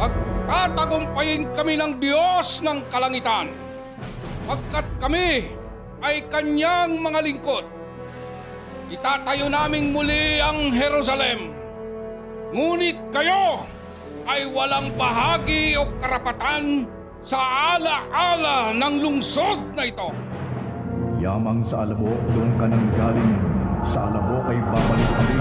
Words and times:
Pagtatagumpayin 0.00 1.52
kami 1.52 1.76
ng 1.76 2.00
Diyos 2.00 2.64
ng 2.64 2.88
kalangitan, 2.88 3.52
pagkat 4.48 4.88
kami 4.96 5.52
ay 6.00 6.24
kanyang 6.32 6.96
mga 7.04 7.20
lingkod. 7.20 7.68
Itatayo 8.88 9.52
naming 9.52 9.92
muli 9.92 10.40
ang 10.40 10.72
Jerusalem. 10.72 11.52
Ngunit 12.56 13.12
kayo 13.12 13.68
ay 14.24 14.48
walang 14.48 14.88
bahagi 14.96 15.76
o 15.76 15.84
karapatan 16.00 16.88
sa 17.20 17.76
ala-ala 17.76 18.72
ng 18.72 18.94
lungsod 19.04 19.76
na 19.76 19.84
ito. 19.84 20.08
Yamang 21.20 21.60
sa 21.60 21.84
alabok 21.84 22.24
doon 22.32 22.50
ka 22.56 22.64
nang 22.72 22.88
galing, 22.96 23.34
sa 23.84 24.08
alabok 24.08 24.48
ay 24.48 24.58
babalik 24.64 25.10
kami. 25.12 25.36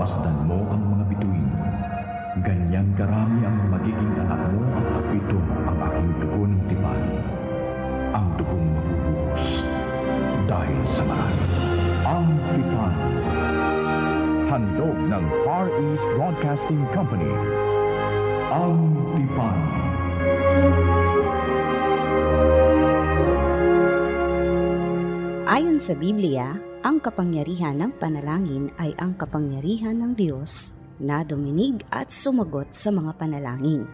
Masdan 0.00 0.36
mo 0.48 0.64
ang 0.72 0.82
mga 0.96 1.04
bituin. 1.12 1.33
Ganyan 2.42 2.90
karami 2.98 3.46
ang 3.46 3.70
magiging 3.70 4.18
anak 4.18 4.42
mo 4.50 4.66
at 4.74 4.86
apito 4.98 5.38
ang 5.70 5.78
aking 5.86 6.10
dugo 6.18 6.42
ng 6.50 6.62
tipan. 6.66 7.00
Ang 8.10 8.26
dugong 8.34 8.66
mabubuhos 8.74 9.62
dahil 10.50 10.78
sa 10.82 11.02
marami. 11.06 11.46
Ang 12.02 12.26
tipan. 12.50 12.94
Handog 14.50 14.98
ng 14.98 15.24
Far 15.46 15.70
East 15.78 16.10
Broadcasting 16.18 16.82
Company. 16.90 17.30
Ang 18.50 18.82
tipan. 19.14 19.58
Ayon 25.46 25.78
sa 25.78 25.94
Biblia, 25.94 26.58
ang 26.82 26.98
kapangyarihan 26.98 27.78
ng 27.78 27.94
panalangin 28.02 28.74
ay 28.82 28.90
ang 28.98 29.14
kapangyarihan 29.14 30.02
ng 30.02 30.18
Diyos 30.18 30.74
na 31.00 31.26
duminig 31.26 31.82
at 31.90 32.10
sumagot 32.10 32.70
sa 32.70 32.94
mga 32.94 33.16
panalangin. 33.18 33.86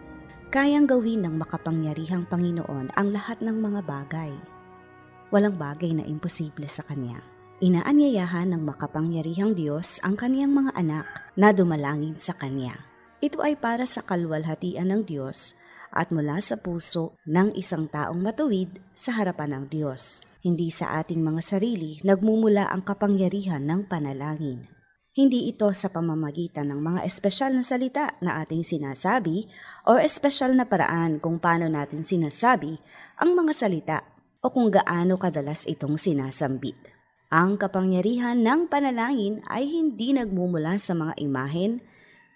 Kayang 0.50 0.90
gawin 0.90 1.22
ng 1.22 1.38
makapangyarihang 1.38 2.26
Panginoon 2.26 2.90
ang 2.98 3.08
lahat 3.14 3.38
ng 3.38 3.54
mga 3.54 3.80
bagay. 3.86 4.32
Walang 5.30 5.54
bagay 5.54 5.94
na 5.94 6.02
imposible 6.02 6.66
sa 6.66 6.82
Kanya. 6.82 7.22
Inaanyayahan 7.62 8.50
ng 8.50 8.62
makapangyarihang 8.66 9.54
Diyos 9.54 10.02
ang 10.02 10.18
kaniyang 10.18 10.50
mga 10.50 10.72
anak 10.74 11.06
na 11.38 11.54
dumalangin 11.54 12.18
sa 12.18 12.34
Kanya. 12.34 12.74
Ito 13.20 13.44
ay 13.44 13.60
para 13.60 13.84
sa 13.84 14.00
kalwalhatian 14.00 14.90
ng 14.90 15.02
Diyos 15.04 15.52
at 15.92 16.08
mula 16.08 16.40
sa 16.40 16.56
puso 16.56 17.20
ng 17.28 17.52
isang 17.52 17.84
taong 17.84 18.16
matuwid 18.16 18.80
sa 18.96 19.12
harapan 19.12 19.60
ng 19.60 19.64
Diyos. 19.68 20.24
Hindi 20.40 20.72
sa 20.72 20.98
ating 21.04 21.20
mga 21.20 21.44
sarili 21.44 22.00
nagmumula 22.00 22.72
ang 22.72 22.80
kapangyarihan 22.80 23.60
ng 23.60 23.86
panalangin. 23.92 24.79
Hindi 25.10 25.50
ito 25.50 25.66
sa 25.74 25.90
pamamagitan 25.90 26.70
ng 26.70 26.86
mga 26.86 27.00
espesyal 27.02 27.50
na 27.50 27.66
salita 27.66 28.14
na 28.22 28.38
ating 28.46 28.62
sinasabi 28.62 29.50
o 29.82 29.98
espesyal 29.98 30.54
na 30.54 30.70
paraan 30.70 31.18
kung 31.18 31.42
paano 31.42 31.66
natin 31.66 32.06
sinasabi 32.06 32.78
ang 33.18 33.34
mga 33.34 33.50
salita 33.50 33.98
o 34.38 34.54
kung 34.54 34.70
gaano 34.70 35.18
kadalas 35.18 35.66
itong 35.66 35.98
sinasambit. 35.98 36.78
Ang 37.26 37.58
kapangyarihan 37.58 38.38
ng 38.38 38.70
panalangin 38.70 39.42
ay 39.50 39.66
hindi 39.66 40.14
nagmumula 40.14 40.78
sa 40.78 40.94
mga 40.94 41.18
imahen, 41.18 41.82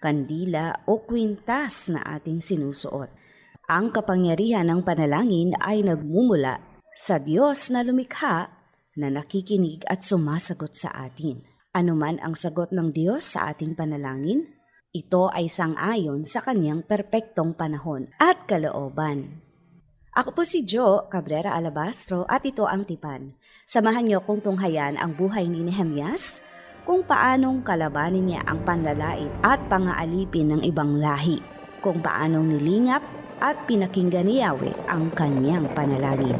kandila 0.03 0.75
o 0.83 0.99
kwintas 0.99 1.87
na 1.87 2.03
ating 2.19 2.43
sinusuot. 2.43 3.07
Ang 3.71 3.95
kapangyarihan 3.95 4.67
ng 4.67 4.83
panalangin 4.83 5.55
ay 5.63 5.79
nagmumula 5.79 6.59
sa 6.91 7.23
Diyos 7.23 7.71
na 7.71 7.87
lumikha 7.87 8.51
na 8.99 9.07
nakikinig 9.07 9.87
at 9.87 10.03
sumasagot 10.03 10.75
sa 10.75 10.91
atin. 10.91 11.54
Anuman 11.75 12.23
ang 12.23 12.39
sagot 12.39 12.71
ng 12.71 12.95
Diyos 12.95 13.35
sa 13.35 13.51
ating 13.51 13.75
panalangin, 13.75 14.47
ito 14.95 15.27
ay 15.27 15.51
sangayon 15.51 16.23
sa 16.23 16.39
kanyang 16.39 16.87
perpektong 16.87 17.51
panahon 17.51 18.07
at 18.15 18.47
kalooban. 18.47 19.43
Ako 20.15 20.31
po 20.31 20.47
si 20.47 20.63
Joe 20.63 21.11
Cabrera 21.11 21.51
Alabastro 21.51 22.23
at 22.31 22.47
ito 22.47 22.63
ang 22.63 22.87
Tipan. 22.87 23.35
Samahan 23.67 24.07
niyo 24.07 24.23
kong 24.23 24.47
tunghayan 24.47 24.95
ang 24.95 25.19
buhay 25.19 25.51
ni 25.51 25.67
Nehemias, 25.67 26.39
kung 26.87 27.03
paanong 27.03 27.59
kalabanin 27.67 28.23
niya 28.23 28.41
ang 28.47 28.63
panlalait 28.63 29.27
at 29.43 29.59
pangaalipin 29.67 30.55
ng 30.55 30.61
ibang 30.63 30.95
lahi, 30.95 31.43
kung 31.83 31.99
paanong 31.99 32.55
nilingap 32.55 33.03
at 33.43 33.67
pinakinggan 33.67 34.23
ni 34.23 34.39
Yahweh 34.39 34.87
ang 34.87 35.11
kanyang 35.11 35.67
panalangin. 35.75 36.39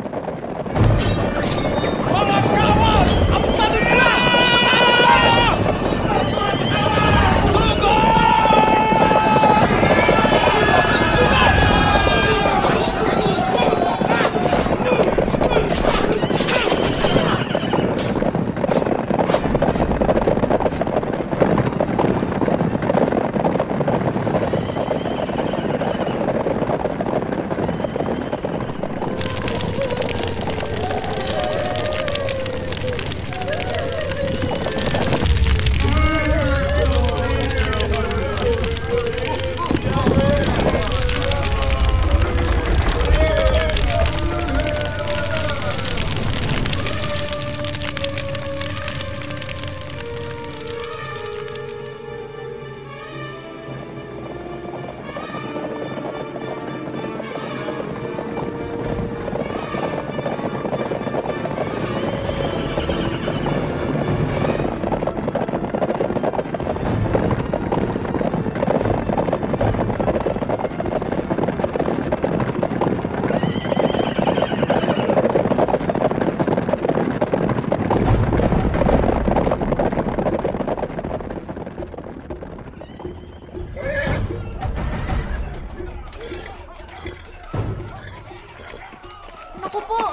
Naku 89.75 89.91
po! 89.91 90.07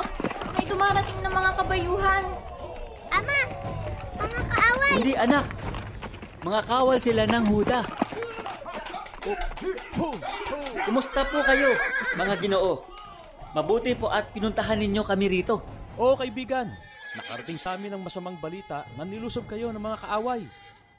May 0.59 0.67
dumarating 0.67 1.23
na 1.23 1.31
mga 1.31 1.51
kabayuhan. 1.55 2.25
Ama! 3.15 3.41
Mga 4.19 4.41
kaaway! 4.51 4.91
Hindi 4.99 5.15
anak. 5.15 5.47
Mga 6.43 6.61
kawal 6.67 6.99
sila 6.99 7.23
ng 7.31 7.47
Huda. 7.47 7.87
Kumusta 10.83 11.23
po 11.31 11.47
kayo, 11.47 11.79
mga 12.19 12.35
ginoo? 12.43 12.83
Mabuti 13.55 13.95
po 13.95 14.11
at 14.11 14.35
pinuntahan 14.35 14.83
ninyo 14.83 15.07
kami 15.07 15.31
rito. 15.31 15.63
Oo 15.95 16.19
kaibigan, 16.19 16.67
nakarating 17.15 17.63
sa 17.63 17.79
amin 17.79 17.95
ang 17.95 18.03
masamang 18.03 18.35
balita 18.43 18.83
na 18.99 19.07
nilusob 19.07 19.47
kayo 19.47 19.71
ng 19.71 19.79
mga 19.79 20.03
kaaway. 20.03 20.43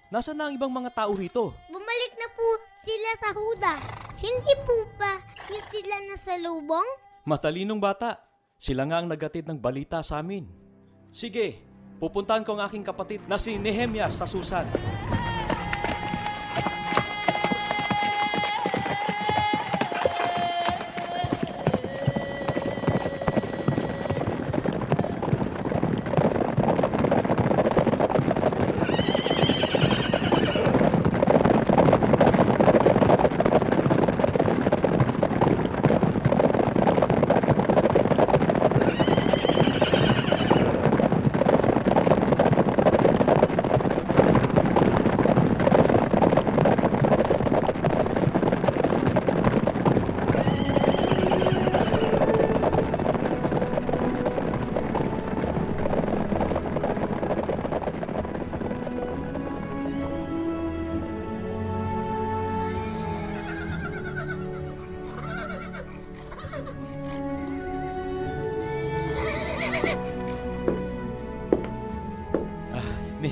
Nasaan 0.08 0.40
na 0.40 0.48
ang 0.48 0.56
ibang 0.56 0.72
mga 0.72 0.96
tao 0.96 1.12
rito? 1.12 1.52
Bumalik 1.68 2.16
na 2.16 2.32
po 2.32 2.48
sila 2.88 3.12
sa 3.20 3.30
Huda. 3.36 3.76
Hindi 4.24 4.56
po 4.64 4.88
ba 4.96 5.20
niyo 5.52 5.60
sila 5.68 5.96
nasa 6.08 6.40
lubong? 6.40 6.88
Matalinong 7.28 7.84
bata. 7.84 8.32
Sila 8.64 8.88
nga 8.88 9.04
ang 9.04 9.12
nagatid 9.12 9.44
ng 9.44 9.60
balita 9.60 10.00
sa 10.00 10.24
amin. 10.24 10.48
Sige, 11.12 11.60
pupuntahan 12.00 12.48
ko 12.48 12.56
ang 12.56 12.64
aking 12.64 12.88
kapatid 12.88 13.20
na 13.28 13.36
si 13.36 13.60
Nehemias 13.60 14.16
sa 14.16 14.24
Susan. 14.24 14.64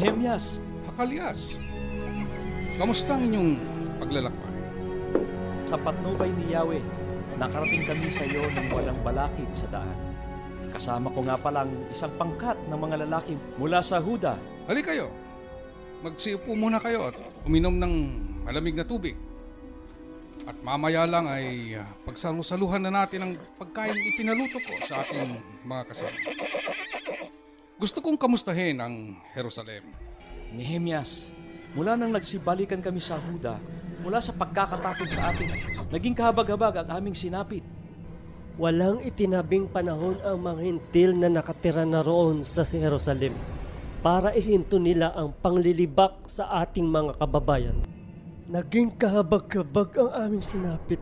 Nehemias, 0.01 0.57
Hakalias, 0.89 1.61
kamusta 2.81 3.13
ang 3.13 3.21
inyong 3.21 3.51
paglalakbay? 4.01 4.49
sa 5.69 5.77
patnubay 5.77 6.33
ni 6.41 6.57
Yahweh, 6.57 6.81
nakarating 7.37 7.85
kami 7.85 8.09
sa 8.09 8.25
iyo 8.25 8.49
ng 8.49 8.73
walang 8.73 8.97
balakid 9.05 9.45
sa 9.53 9.69
daan. 9.69 9.93
Kasama 10.73 11.13
ko 11.13 11.21
nga 11.21 11.37
palang 11.37 11.69
isang 11.93 12.09
pangkat 12.17 12.57
ng 12.65 12.81
mga 12.81 13.05
lalaki 13.05 13.37
mula 13.61 13.85
sa 13.85 14.01
Huda. 14.01 14.41
Hali 14.65 14.81
kayo, 14.81 15.13
magsiupo 16.01 16.57
muna 16.57 16.81
kayo 16.81 17.13
at 17.13 17.15
uminom 17.45 17.77
ng 17.77 17.93
malamig 18.49 18.73
na 18.73 18.81
tubig. 18.81 19.13
At 20.49 20.57
mamaya 20.65 21.05
lang 21.05 21.29
ay 21.29 21.77
ah, 21.77 21.85
pagsalusaluhan 22.09 22.89
na 22.89 23.05
natin 23.05 23.21
ang 23.21 23.31
pagkain 23.61 23.93
ipinaluto 23.93 24.57
ko 24.65 24.73
sa 24.81 25.05
ating 25.05 25.37
mga 25.61 25.93
kasama. 25.93 26.17
Gusto 27.81 27.97
kong 27.97 28.13
kamustahin 28.13 28.77
ang 28.77 29.17
Jerusalem. 29.33 29.81
Nehemias, 30.53 31.33
mula 31.73 31.97
nang 31.97 32.13
nagsibalikan 32.13 32.77
kami 32.77 33.01
sa 33.01 33.17
Huda, 33.17 33.57
mula 34.05 34.21
sa 34.21 34.37
pagkakatapon 34.37 35.09
sa 35.09 35.33
atin, 35.33 35.49
naging 35.89 36.13
kahabag-habag 36.13 36.77
ang 36.77 37.01
aming 37.01 37.17
sinapit. 37.17 37.65
Walang 38.61 39.01
itinabing 39.01 39.65
panahon 39.65 40.21
ang 40.21 40.37
mga 40.45 40.61
hintil 40.61 41.17
na 41.17 41.33
nakatira 41.33 41.81
na 41.81 42.05
roon 42.05 42.45
sa 42.45 42.61
Jerusalem 42.61 43.33
para 44.05 44.29
ihinto 44.37 44.77
nila 44.77 45.17
ang 45.17 45.33
panglilibak 45.41 46.29
sa 46.29 46.61
ating 46.61 46.85
mga 46.85 47.17
kababayan. 47.17 47.81
Naging 48.45 48.93
kahabag-habag 48.93 49.97
ang 49.97 50.29
aming 50.29 50.45
sinapit. 50.45 51.01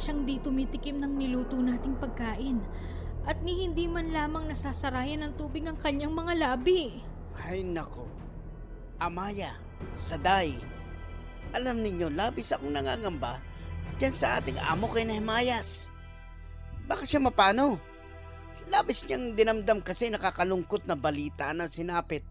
Siyang 0.00 0.24
di 0.24 0.40
tumitikim 0.40 0.96
ng 0.96 1.12
niluto 1.20 1.60
nating 1.60 2.00
pagkain. 2.00 2.58
At 3.28 3.44
ni 3.44 3.68
hindi 3.68 3.84
man 3.84 4.10
lamang 4.10 4.48
nasasarayan 4.48 5.20
ng 5.20 5.32
tubig 5.36 5.68
ang 5.68 5.76
kanyang 5.76 6.16
mga 6.16 6.34
labi. 6.40 7.04
Ay 7.36 7.60
nako. 7.60 8.08
Amaya, 8.96 9.60
Saday. 10.00 10.56
Alam 11.52 11.84
ninyo, 11.84 12.08
labis 12.08 12.56
akong 12.56 12.72
nangangamba 12.72 13.40
dyan 14.00 14.16
sa 14.16 14.40
ating 14.40 14.56
amo 14.64 14.88
kay 14.88 15.04
Nehemias. 15.04 15.92
Baka 16.88 17.04
siya 17.04 17.20
mapano? 17.20 17.76
Labis 18.72 19.04
niyang 19.04 19.36
dinamdam 19.36 19.84
kasi 19.84 20.08
nakakalungkot 20.08 20.88
na 20.88 20.96
balita 20.96 21.52
na 21.52 21.68
sinapit 21.68 22.24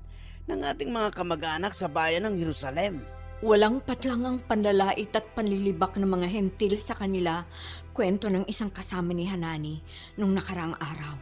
ng 0.50 0.62
ating 0.66 0.90
mga 0.90 1.14
kamag-anak 1.14 1.76
sa 1.76 1.86
bayan 1.86 2.26
ng 2.26 2.36
Jerusalem. 2.42 3.06
Walang 3.40 3.80
patlang 3.80 4.28
ang 4.28 4.38
panlalait 4.44 5.16
at 5.16 5.24
panlilibak 5.32 5.96
ng 5.96 6.04
mga 6.04 6.28
hentil 6.28 6.76
sa 6.76 6.92
kanila, 6.92 7.48
kwento 7.96 8.28
ng 8.28 8.44
isang 8.52 8.68
kasama 8.68 9.16
ni 9.16 9.32
Hanani 9.32 9.80
nung 10.20 10.36
nakaraang 10.36 10.76
araw. 10.76 11.16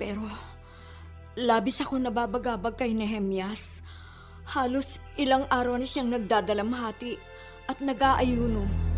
Pero, 0.00 0.24
labis 1.36 1.84
ako 1.84 2.00
nababagabag 2.00 2.72
kay 2.72 2.96
Nehemias. 2.96 3.84
Halos 4.48 4.96
ilang 5.20 5.44
araw 5.52 5.76
na 5.76 5.84
siyang 5.84 6.08
nagdadalamhati 6.08 7.20
at 7.68 7.84
nag-aayuno. 7.84 8.89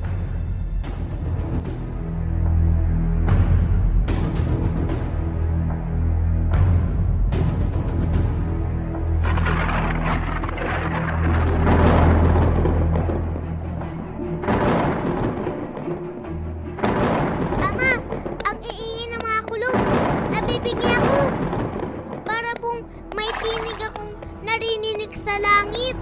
Narinig 24.93 25.17
sa 25.25 25.41
langit. 25.41 25.97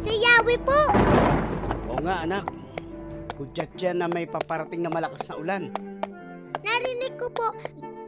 Si 0.00 0.12
Yahweh 0.24 0.56
po. 0.64 0.80
Oo 1.92 2.00
nga 2.00 2.24
anak, 2.24 2.48
hudyat 3.36 3.76
yan 3.76 4.00
na 4.00 4.08
may 4.08 4.24
paparating 4.24 4.80
na 4.80 4.88
malakas 4.88 5.28
na 5.28 5.36
ulan. 5.36 5.68
Narinig 6.64 7.12
ko 7.20 7.28
po. 7.28 7.52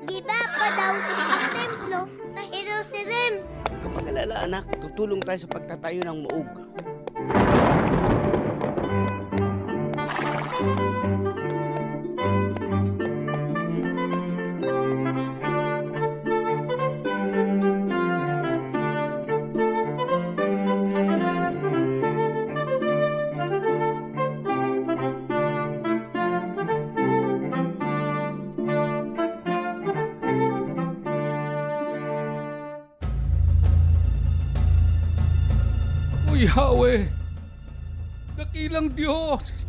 Iba 0.09 0.39
pa 0.57 0.67
daw 0.73 0.97
ang 0.97 1.45
templo 1.53 2.01
sa 2.09 2.43
Jerusalem. 2.49 3.45
Kapag 3.85 4.05
alala 4.09 4.37
anak, 4.49 4.65
tutulong 4.81 5.21
tayo 5.21 5.45
sa 5.45 5.53
pagtatayo 5.53 6.01
ng 6.09 6.19
muog. 6.25 6.49
Yahweh, 36.53 37.09
dakilang 38.37 38.93
Diyos, 38.93 39.65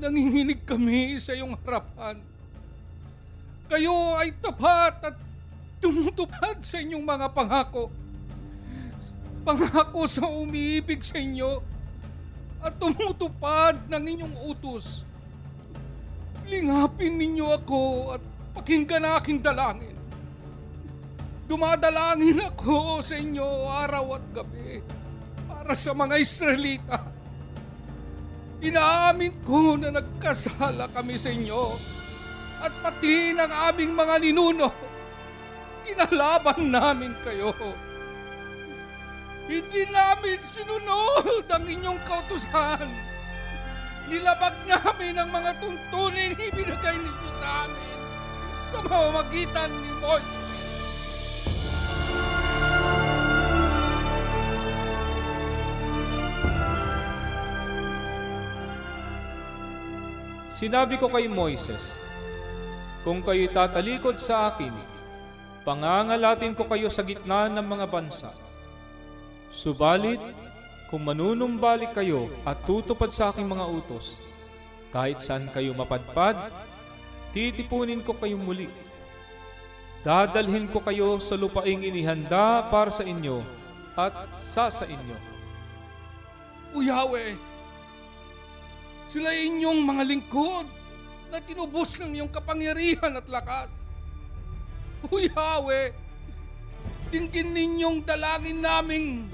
nanginginig 0.00 0.64
kami 0.64 1.20
sa 1.20 1.36
iyong 1.36 1.52
harapan. 1.60 2.24
Kayo 3.68 4.16
ay 4.16 4.32
tapat 4.40 4.96
at 5.12 5.16
tumutupad 5.76 6.56
sa 6.64 6.80
inyong 6.80 7.04
mga 7.04 7.28
pangako. 7.36 7.92
Pangako 9.44 10.08
sa 10.08 10.24
umiibig 10.24 11.04
sa 11.04 11.20
inyo 11.20 11.60
at 12.64 12.72
tumutupad 12.80 13.76
ng 13.92 14.04
inyong 14.16 14.40
utos. 14.40 15.04
Lingapin 16.48 17.12
ninyo 17.12 17.44
ako 17.60 18.16
at 18.16 18.22
pakinggan 18.56 19.04
ang 19.04 19.20
aking 19.20 19.44
dalangin. 19.44 20.00
Dumadalangin 21.44 22.40
ako 22.40 23.04
sa 23.04 23.20
inyo 23.20 23.68
araw 23.84 24.16
at 24.16 24.24
gabi 24.32 25.04
para 25.66 25.74
sa 25.74 25.90
mga 25.98 26.22
Israelita. 26.22 27.10
Inaamin 28.62 29.42
ko 29.42 29.74
na 29.74 29.90
nagkasala 29.90 30.86
kami 30.94 31.18
sa 31.18 31.34
inyo 31.34 31.74
at 32.62 32.70
pati 32.86 33.34
ng 33.34 33.50
aming 33.50 33.90
mga 33.90 34.14
ninuno. 34.22 34.70
Kinalaban 35.82 36.70
namin 36.70 37.18
kayo. 37.26 37.50
Hindi 39.50 39.90
namin 39.90 40.38
sinunod 40.38 41.50
ang 41.50 41.66
inyong 41.66 41.98
kautusan. 42.06 42.86
Nilabag 44.06 44.54
namin 44.70 45.18
ang 45.18 45.34
mga 45.34 45.50
tuntuning 45.58 46.38
ibinigay 46.46 46.94
ninyo 46.94 47.30
sa 47.42 47.66
amin 47.66 47.98
sa 48.70 48.78
mamamagitan 48.86 49.74
ni 49.74 49.90
Moises. 49.98 50.45
Sinabi 60.56 60.96
ko 60.96 61.12
kay 61.12 61.28
Moises, 61.28 62.00
Kung 63.04 63.20
kayo'y 63.20 63.52
tatalikod 63.52 64.16
sa 64.16 64.48
akin, 64.48 64.72
pangangalatin 65.68 66.56
ko 66.56 66.64
kayo 66.64 66.88
sa 66.88 67.04
gitna 67.04 67.52
ng 67.52 67.60
mga 67.60 67.84
bansa. 67.84 68.32
Subalit, 69.52 70.16
kung 70.88 71.04
manunumbalik 71.04 71.92
kayo 71.92 72.32
at 72.48 72.56
tutupad 72.64 73.12
sa 73.12 73.28
aking 73.28 73.44
mga 73.44 73.68
utos, 73.68 74.16
kahit 74.96 75.20
saan 75.20 75.44
kayo 75.52 75.76
mapadpad, 75.76 76.48
titipunin 77.36 78.00
ko 78.00 78.16
kayo 78.16 78.40
muli. 78.40 78.72
Dadalhin 80.00 80.72
ko 80.72 80.80
kayo 80.80 81.20
sa 81.20 81.36
lupaing 81.36 81.84
inihanda 81.84 82.64
para 82.72 82.88
sa 82.88 83.04
inyo 83.04 83.44
at 83.92 84.40
sa 84.40 84.72
sa 84.72 84.88
inyo. 84.88 85.18
O 86.72 86.80
Yahweh, 86.80 87.36
sila 89.06 89.30
inyong 89.30 89.80
mga 89.86 90.02
lingkod 90.02 90.66
na 91.30 91.38
tinubos 91.42 91.98
ng 91.98 92.18
iyong 92.18 92.30
kapangyarihan 92.30 93.14
at 93.14 93.26
lakas. 93.30 93.70
O 95.06 95.18
Yahweh, 95.18 95.94
dinggin 97.10 97.54
ninyong 97.54 98.02
dalangin 98.02 98.58
naming 98.58 99.30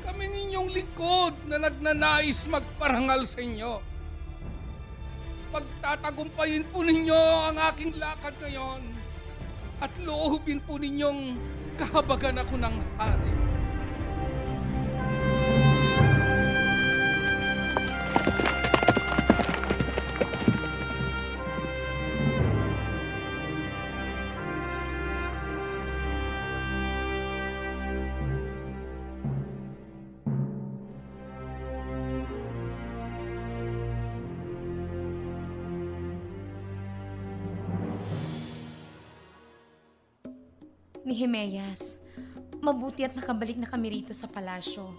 kaming 0.00 0.32
inyong 0.48 0.68
lingkod 0.72 1.34
na 1.44 1.60
nagnanais 1.60 2.48
magparangal 2.48 3.28
sa 3.28 3.44
inyo. 3.44 3.84
Pagtatagumpayin 5.50 6.64
po 6.70 6.80
ninyo 6.80 7.20
ang 7.52 7.58
aking 7.74 7.98
lakad 8.00 8.32
ngayon 8.40 8.80
at 9.82 9.92
loobin 10.00 10.62
po 10.64 10.80
ninyong 10.80 11.36
kahabagan 11.76 12.40
ako 12.40 12.54
ng 12.56 12.76
hari. 12.96 13.39
Ni 41.10 41.18
Himeas. 41.18 41.98
Mabuti 42.62 43.02
at 43.02 43.18
nakabalik 43.18 43.58
na 43.58 43.66
kami 43.66 43.98
rito 43.98 44.14
sa 44.14 44.30
palasyo. 44.30 44.94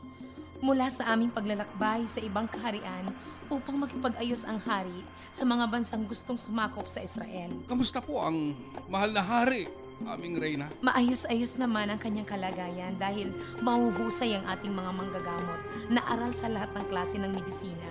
Mula 0.59 0.91
sa 0.91 1.07
aming 1.15 1.31
paglalakbay 1.31 2.03
sa 2.03 2.19
ibang 2.19 2.51
kaharian 2.51 3.15
upang 3.47 3.79
makipag-ayos 3.79 4.43
ang 4.43 4.59
hari 4.59 5.07
sa 5.31 5.47
mga 5.47 5.71
bansang 5.71 6.03
gustong 6.03 6.35
sumakop 6.35 6.91
sa 6.91 6.99
Israel. 6.99 7.49
Kamusta 7.63 8.03
po 8.03 8.19
ang 8.19 8.51
mahal 8.91 9.15
na 9.15 9.23
hari, 9.23 9.71
aming 10.03 10.35
reyna? 10.35 10.67
Maayos-ayos 10.83 11.55
naman 11.55 11.87
ang 11.87 11.97
kanyang 11.97 12.27
kalagayan 12.27 12.93
dahil 12.99 13.31
mahuhusay 13.63 14.35
ang 14.35 14.45
ating 14.51 14.75
mga 14.75 14.91
manggagamot 14.91 15.61
na 15.87 16.03
aral 16.11 16.35
sa 16.35 16.51
lahat 16.51 16.75
ng 16.75 16.85
klase 16.91 17.15
ng 17.17 17.31
medisina. 17.31 17.89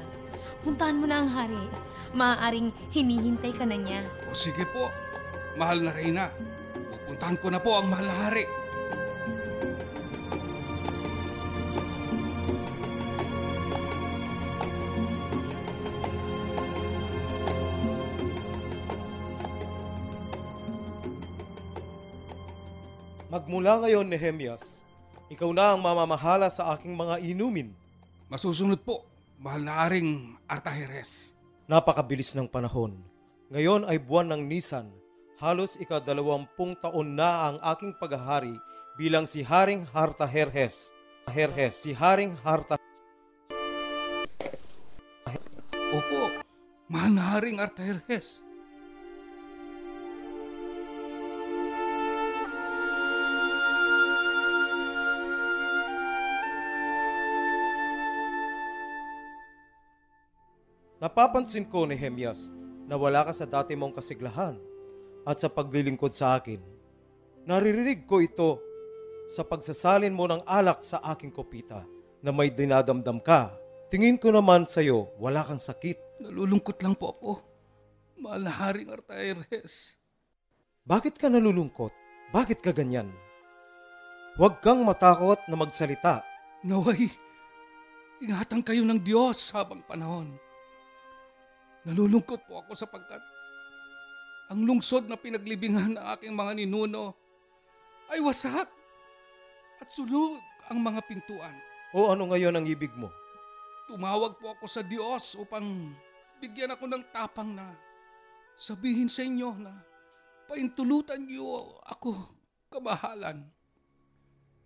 Puntahan 0.61 1.01
mo 1.01 1.09
na 1.09 1.25
ang 1.25 1.31
hari. 1.33 1.65
Maaaring 2.13 2.69
hinihintay 2.93 3.57
ka 3.57 3.65
na 3.65 3.81
niya. 3.81 4.05
O 4.29 4.37
sige 4.37 4.69
po, 4.69 4.93
mahal 5.57 5.81
na 5.81 5.91
reyna. 5.97 6.29
Pupuntahan 7.11 7.43
ko 7.43 7.51
na 7.51 7.59
po 7.59 7.75
ang 7.75 7.91
mahal 7.91 8.07
na 8.07 8.15
hari. 8.23 8.47
Magmula 23.27 23.83
ngayon, 23.83 24.07
Nehemias, 24.07 24.87
ikaw 25.27 25.51
na 25.51 25.75
ang 25.75 25.83
mamamahala 25.83 26.47
sa 26.47 26.79
aking 26.79 26.95
mga 26.95 27.27
inumin. 27.27 27.75
Masusunod 28.31 28.87
po, 28.87 29.03
mahal 29.35 29.67
na 29.67 29.83
haring 29.83 30.39
Artaheres. 30.47 31.35
Napakabilis 31.67 32.39
ng 32.39 32.47
panahon. 32.47 33.03
Ngayon 33.51 33.83
ay 33.91 33.99
buwan 33.99 34.31
ng 34.31 34.47
Nisan. 34.47 35.00
Halos 35.41 35.81
ikadalawampung 35.81 36.77
taon 36.77 37.17
na 37.17 37.49
ang 37.49 37.57
aking 37.73 37.97
paghahari 37.97 38.61
bilang 39.01 39.25
si 39.25 39.41
Haring 39.41 39.89
Hartaherhes. 39.89 40.93
Herhes, 41.25 41.81
si 41.81 41.97
Haring 41.97 42.37
Harta... 42.45 42.77
Opo, 45.97 46.45
mahal 46.93 47.13
na 47.17 47.25
haring 47.33 47.57
Artaheres. 47.57 48.45
Napapansin 61.01 61.65
ko, 61.65 61.89
Nehemias, 61.89 62.53
na 62.85 63.01
wala 63.01 63.25
ka 63.25 63.33
sa 63.33 63.49
dati 63.49 63.73
mong 63.73 63.97
kasiglahan 63.97 64.70
at 65.25 65.41
sa 65.41 65.49
paglilingkod 65.53 66.13
sa 66.13 66.41
akin. 66.41 66.61
Naririnig 67.45 68.05
ko 68.05 68.21
ito 68.21 68.61
sa 69.31 69.47
pagsasalin 69.47 70.13
mo 70.13 70.27
ng 70.27 70.43
alak 70.45 70.83
sa 70.83 71.01
aking 71.15 71.31
kopita 71.31 71.87
na 72.21 72.31
may 72.35 72.53
dinadamdam 72.53 73.23
ka. 73.23 73.55
Tingin 73.91 74.19
ko 74.21 74.31
naman 74.31 74.67
sa 74.67 74.85
iyo, 74.85 75.11
wala 75.19 75.43
kang 75.43 75.63
sakit. 75.63 76.23
Nalulungkot 76.23 76.79
lang 76.83 76.95
po 76.95 77.17
ako. 77.17 77.33
Mahal 78.21 78.45
na 78.45 78.53
haring 78.53 78.93
Artaheres. 78.93 79.97
Bakit 80.85 81.17
ka 81.17 81.33
nalulungkot? 81.33 81.95
Bakit 82.31 82.61
ka 82.61 82.71
ganyan? 82.71 83.11
Huwag 84.39 84.63
kang 84.63 84.85
matakot 84.87 85.41
na 85.51 85.57
magsalita. 85.59 86.23
Naway, 86.63 87.09
ingatan 88.23 88.63
kayo 88.63 88.85
ng 88.85 89.01
Diyos 89.01 89.51
habang 89.57 89.83
panahon. 89.83 90.37
Nalulungkot 91.89 92.45
po 92.45 92.61
ako 92.61 92.77
sapagkat 92.77 93.30
ang 94.51 94.67
lungsod 94.67 95.07
na 95.07 95.15
pinaglibingan 95.15 95.95
ng 95.95 96.05
aking 96.19 96.35
mga 96.35 96.59
ninuno 96.59 97.15
ay 98.11 98.19
wasak 98.19 98.67
at 99.79 99.89
sunog 99.95 100.43
ang 100.67 100.83
mga 100.83 101.01
pintuan. 101.07 101.55
O 101.95 102.11
ano 102.11 102.35
ngayon 102.35 102.59
ang 102.59 102.67
ibig 102.67 102.91
mo? 102.99 103.07
Tumawag 103.87 104.43
po 104.43 104.51
ako 104.51 104.67
sa 104.67 104.83
Diyos 104.83 105.39
upang 105.39 105.95
bigyan 106.43 106.75
ako 106.75 106.91
ng 106.91 107.03
tapang 107.15 107.55
na 107.55 107.79
sabihin 108.59 109.07
sa 109.07 109.23
inyo 109.23 109.55
na 109.55 109.71
paintulutan 110.51 111.23
niyo 111.23 111.79
ako 111.87 112.19
kamahalan. 112.75 113.47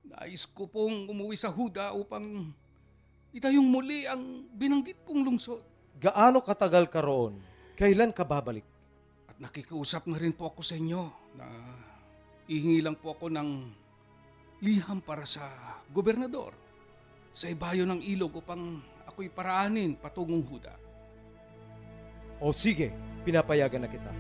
Nais 0.05 0.49
ko 0.49 0.65
pong 0.65 1.13
umuwi 1.13 1.37
sa 1.37 1.53
Huda 1.53 1.93
upang 1.93 2.53
itayong 3.37 3.69
muli 3.69 4.09
ang 4.09 4.49
binanggit 4.57 5.05
kong 5.05 5.25
lungsod. 5.25 5.61
Gaano 6.01 6.41
katagal 6.41 6.89
ka 6.89 7.05
roon? 7.05 7.41
Kailan 7.77 8.13
ka 8.13 8.25
babalik? 8.25 8.74
At 9.35 9.51
nakikiusap 9.51 10.07
na 10.07 10.15
rin 10.15 10.31
po 10.31 10.47
ako 10.47 10.63
sa 10.63 10.79
inyo 10.79 11.03
na 11.35 11.47
ihingi 12.47 12.79
lang 12.79 12.95
po 12.95 13.19
ako 13.19 13.35
ng 13.35 13.51
liham 14.63 15.03
para 15.03 15.27
sa 15.27 15.43
gobernador 15.91 16.55
sa 17.35 17.51
ibayo 17.51 17.83
ng 17.83 17.99
ilog 17.99 18.39
upang 18.39 18.79
ako'y 19.11 19.27
paraanin 19.35 19.99
patungong 19.99 20.47
Huda. 20.47 20.79
O 22.39 22.55
sige, 22.55 22.95
pinapayagan 23.27 23.83
na 23.83 23.91
kita. 23.91 24.13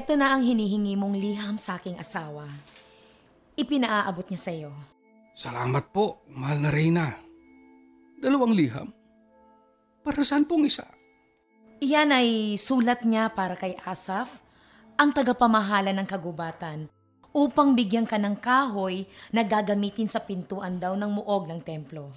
Ito 0.00 0.16
na 0.16 0.32
ang 0.32 0.40
hinihingi 0.40 0.96
mong 0.96 1.12
liham 1.12 1.60
sa 1.60 1.76
aking 1.76 2.00
asawa. 2.00 2.48
Ipinaaabot 3.52 4.32
niya 4.32 4.40
sa 4.40 4.48
iyo. 4.48 4.72
Salamat 5.36 5.92
po, 5.92 6.24
mahal 6.32 6.64
na 6.64 6.72
Reyna. 6.72 7.20
Dalawang 8.16 8.56
liham. 8.56 8.88
Para 10.00 10.24
saan 10.24 10.48
pong 10.48 10.64
isa? 10.64 10.88
Iyan 11.84 12.16
ay 12.16 12.56
sulat 12.56 13.04
niya 13.04 13.28
para 13.36 13.60
kay 13.60 13.76
Asaf, 13.84 14.40
ang 14.96 15.12
tagapamahala 15.12 15.92
ng 15.92 16.08
kagubatan, 16.08 16.88
upang 17.36 17.76
bigyan 17.76 18.08
ka 18.08 18.16
ng 18.16 18.40
kahoy 18.40 19.04
na 19.28 19.44
gagamitin 19.44 20.08
sa 20.08 20.24
pintuan 20.24 20.80
daw 20.80 20.96
ng 20.96 21.12
muog 21.12 21.44
ng 21.44 21.60
templo. 21.60 22.08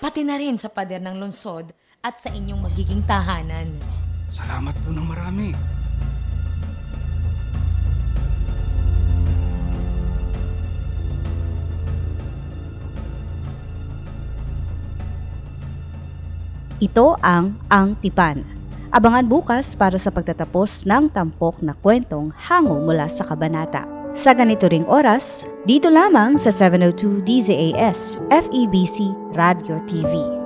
Pati 0.00 0.24
na 0.24 0.40
rin 0.40 0.56
sa 0.56 0.72
pader 0.72 1.04
ng 1.04 1.20
lungsod 1.20 1.68
at 2.00 2.16
sa 2.16 2.32
inyong 2.32 2.64
magiging 2.64 3.04
tahanan. 3.04 3.76
Salamat 4.32 4.72
po 4.80 4.88
ng 4.88 5.04
marami. 5.04 5.79
Ito 16.80 17.20
ang 17.20 17.60
Ang 17.68 17.92
Tipan. 18.00 18.40
Abangan 18.88 19.28
bukas 19.28 19.76
para 19.76 20.00
sa 20.00 20.08
pagtatapos 20.08 20.88
ng 20.88 21.12
tampok 21.12 21.60
na 21.60 21.76
kwentong 21.76 22.32
hango 22.48 22.80
mula 22.80 23.04
sa 23.04 23.28
kabanata. 23.28 23.84
Sa 24.16 24.32
ganito 24.32 24.64
ring 24.64 24.88
oras, 24.88 25.44
dito 25.68 25.92
lamang 25.92 26.40
sa 26.40 26.48
702 26.48 27.20
DZAS 27.20 28.16
FEBC 28.32 29.12
Radio 29.36 29.76
TV. 29.84 30.39